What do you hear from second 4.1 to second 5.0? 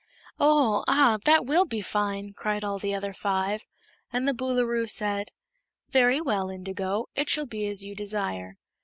and the Boolooroo